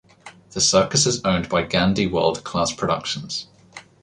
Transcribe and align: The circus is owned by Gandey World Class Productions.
The 0.53 0.61
circus 0.61 1.05
is 1.05 1.23
owned 1.23 1.47
by 1.47 1.61
Gandey 1.63 2.07
World 2.09 2.43
Class 2.43 2.73
Productions. 2.73 3.45